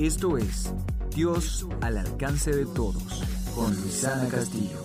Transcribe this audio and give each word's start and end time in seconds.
Esto 0.00 0.38
es 0.38 0.72
Dios 1.14 1.66
al 1.82 1.98
alcance 1.98 2.56
de 2.56 2.64
todos 2.64 3.22
con 3.54 3.76
Luisana 3.76 4.26
Castillo. 4.28 4.78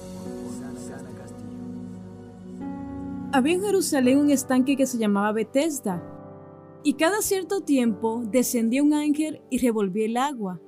Había 3.32 3.54
en 3.54 3.62
Jerusalén 3.64 4.18
un 4.18 4.30
estanque 4.30 4.76
que 4.76 4.86
se 4.86 4.98
llamaba 4.98 5.32
Bethesda, 5.32 6.04
y 6.84 6.96
cada 6.96 7.22
cierto 7.22 7.62
tiempo 7.62 8.24
descendía 8.26 8.84
un 8.84 8.94
ángel 8.94 9.42
y 9.50 9.60
revolvía 9.60 10.06
el 10.06 10.18
agua. 10.18 10.60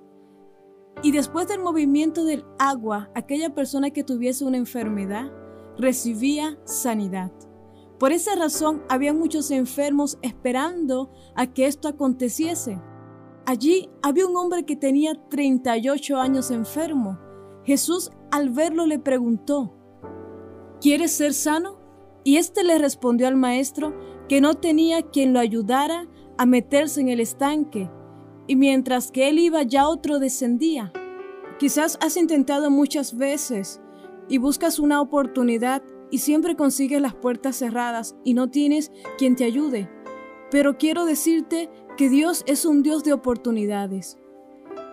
Y 1.04 1.12
después 1.12 1.50
del 1.50 1.60
movimiento 1.60 2.24
del 2.24 2.46
agua, 2.58 3.10
aquella 3.16 3.54
persona 3.54 3.90
que 3.90 4.06
tuviese 4.06 4.46
una 4.46 4.56
enfermedad 4.56 5.30
recibía 5.78 6.58
sanidad. 6.64 7.34
Por 8.00 8.14
esa 8.14 8.34
razón 8.38 8.82
había 8.88 9.14
muchos 9.14 9.52
enfermos 9.52 10.18
esperando 10.22 11.12
a 11.36 11.48
que 11.48 11.68
esto 11.68 11.90
aconteciese. 11.90 12.80
Allí 13.48 13.90
había 14.02 14.28
un 14.28 14.36
hombre 14.36 14.66
que 14.66 14.76
tenía 14.76 15.14
38 15.30 16.18
años 16.18 16.52
enfermo. 16.52 17.18
Jesús 17.64 18.12
al 18.30 18.50
verlo 18.50 18.86
le 18.86 19.00
preguntó, 19.00 19.74
¿quieres 20.82 21.14
ser 21.14 21.34
sano? 21.34 21.80
Y 22.26 22.36
éste 22.36 22.66
le 22.66 22.78
respondió 22.78 23.26
al 23.26 23.38
maestro 23.38 23.96
que 24.28 24.42
no 24.42 24.56
tenía 24.56 25.02
quien 25.02 25.32
lo 25.32 25.40
ayudara 25.40 26.10
a 26.38 26.46
meterse 26.46 27.00
en 27.00 27.08
el 27.08 27.22
estanque, 27.22 27.90
y 28.48 28.58
mientras 28.58 29.14
que 29.14 29.30
él 29.30 29.40
iba 29.40 29.64
ya 29.64 29.88
otro 29.88 30.20
descendía. 30.20 30.92
Quizás 31.58 31.98
has 32.02 32.18
intentado 32.18 32.70
muchas 32.70 33.16
veces 33.16 33.80
y 34.28 34.40
buscas 34.40 34.78
una 34.78 35.00
oportunidad 35.00 35.84
y 36.12 36.18
siempre 36.18 36.58
consigues 36.58 37.00
las 37.00 37.16
puertas 37.16 37.56
cerradas 37.56 38.14
y 38.26 38.34
no 38.34 38.50
tienes 38.50 38.92
quien 39.18 39.38
te 39.38 39.46
ayude. 39.46 39.90
Pero 40.52 40.78
quiero 40.78 41.06
decirte 41.06 41.70
que 41.98 42.10
Dios 42.10 42.44
es 42.46 42.64
un 42.66 42.84
Dios 42.84 43.04
de 43.04 43.12
oportunidades. 43.12 44.18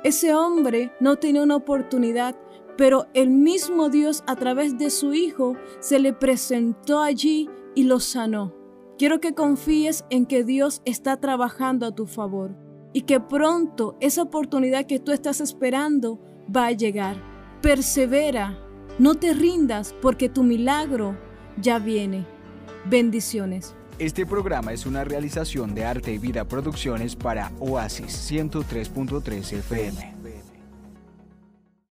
Ese 0.03 0.35
hombre 0.35 0.91
no 1.01 1.17
tenía 1.17 1.43
una 1.43 1.57
oportunidad, 1.57 2.35
pero 2.77 3.07
el 3.13 3.31
mismo 3.31 3.91
Dios 3.91 4.25
a 4.27 4.37
través 4.37 4.79
de 4.79 4.91
su 4.91 5.13
Hijo 5.13 5.55
se 5.81 5.99
le 5.99 6.15
presentó 6.15 7.01
allí 7.01 7.49
y 7.75 7.85
lo 7.85 8.01
sanó. 8.01 8.55
Quiero 8.99 9.21
que 9.21 9.35
confíes 9.35 10.05
en 10.09 10.25
que 10.25 10.45
Dios 10.45 10.81
está 10.85 11.19
trabajando 11.19 11.87
a 11.87 11.95
tu 11.95 12.07
favor 12.07 12.57
y 12.93 13.03
que 13.03 13.21
pronto 13.21 13.97
esa 14.01 14.23
oportunidad 14.23 14.87
que 14.87 14.99
tú 14.99 15.13
estás 15.13 15.41
esperando 15.41 16.21
va 16.55 16.67
a 16.67 16.73
llegar. 16.73 17.17
Persevera, 17.61 18.59
no 18.99 19.15
te 19.17 19.35
rindas 19.35 19.95
porque 20.01 20.29
tu 20.29 20.43
milagro 20.43 21.19
ya 21.61 21.79
viene. 21.79 22.27
Bendiciones. 22.87 23.75
Este 24.01 24.27
programa 24.27 24.73
es 24.73 24.87
una 24.87 25.05
realización 25.05 25.73
de 25.73 25.85
Arte 25.85 26.13
y 26.13 26.19
Vida 26.19 26.45
Producciones 26.45 27.15
para 27.15 27.53
Oasis 27.61 28.29
103.3 28.29 29.53
FM. 29.59 30.24